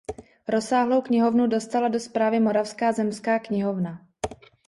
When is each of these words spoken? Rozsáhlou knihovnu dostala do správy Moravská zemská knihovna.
Rozsáhlou 0.47 1.01
knihovnu 1.01 1.47
dostala 1.47 1.87
do 1.87 1.99
správy 1.99 2.39
Moravská 2.39 2.91
zemská 2.91 3.39
knihovna. 3.39 4.07